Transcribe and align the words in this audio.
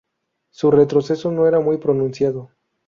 Su 0.49 0.71
retroceso 0.71 1.31
no 1.31 1.45
era 1.47 1.59
muy 1.59 1.77
pronunciado. 1.77 2.49